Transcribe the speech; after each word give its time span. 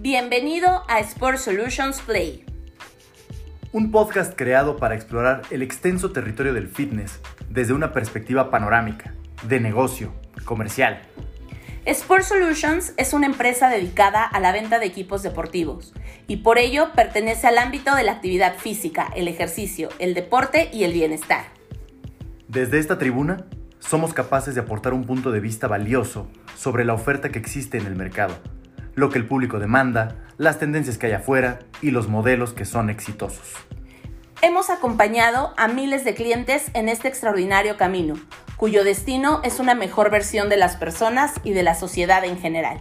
Bienvenido 0.00 0.84
a 0.86 1.00
Sport 1.00 1.38
Solutions 1.38 2.00
Play. 2.02 2.44
Un 3.72 3.90
podcast 3.90 4.32
creado 4.36 4.76
para 4.76 4.94
explorar 4.94 5.42
el 5.50 5.60
extenso 5.60 6.12
territorio 6.12 6.54
del 6.54 6.68
fitness 6.68 7.18
desde 7.50 7.72
una 7.72 7.92
perspectiva 7.92 8.48
panorámica, 8.48 9.12
de 9.42 9.58
negocio, 9.58 10.12
comercial. 10.44 11.02
Sport 11.84 12.22
Solutions 12.22 12.94
es 12.96 13.12
una 13.12 13.26
empresa 13.26 13.68
dedicada 13.68 14.22
a 14.22 14.38
la 14.38 14.52
venta 14.52 14.78
de 14.78 14.86
equipos 14.86 15.24
deportivos 15.24 15.92
y 16.28 16.36
por 16.36 16.58
ello 16.58 16.92
pertenece 16.94 17.48
al 17.48 17.58
ámbito 17.58 17.96
de 17.96 18.04
la 18.04 18.12
actividad 18.12 18.56
física, 18.56 19.10
el 19.16 19.26
ejercicio, 19.26 19.88
el 19.98 20.14
deporte 20.14 20.70
y 20.72 20.84
el 20.84 20.92
bienestar. 20.92 21.46
Desde 22.46 22.78
esta 22.78 22.98
tribuna, 22.98 23.46
somos 23.80 24.14
capaces 24.14 24.54
de 24.54 24.60
aportar 24.60 24.94
un 24.94 25.06
punto 25.06 25.32
de 25.32 25.40
vista 25.40 25.66
valioso 25.66 26.28
sobre 26.56 26.84
la 26.84 26.94
oferta 26.94 27.30
que 27.30 27.40
existe 27.40 27.78
en 27.78 27.86
el 27.86 27.96
mercado 27.96 28.36
lo 28.98 29.10
que 29.10 29.18
el 29.18 29.26
público 29.26 29.60
demanda, 29.60 30.16
las 30.38 30.58
tendencias 30.58 30.98
que 30.98 31.06
hay 31.06 31.12
afuera 31.12 31.60
y 31.80 31.92
los 31.92 32.08
modelos 32.08 32.52
que 32.52 32.64
son 32.64 32.90
exitosos. 32.90 33.54
Hemos 34.42 34.70
acompañado 34.70 35.54
a 35.56 35.68
miles 35.68 36.04
de 36.04 36.14
clientes 36.14 36.70
en 36.74 36.88
este 36.88 37.06
extraordinario 37.06 37.76
camino, 37.76 38.14
cuyo 38.56 38.82
destino 38.82 39.40
es 39.44 39.60
una 39.60 39.76
mejor 39.76 40.10
versión 40.10 40.48
de 40.48 40.56
las 40.56 40.76
personas 40.76 41.34
y 41.44 41.52
de 41.52 41.62
la 41.62 41.76
sociedad 41.76 42.24
en 42.24 42.38
general. 42.38 42.80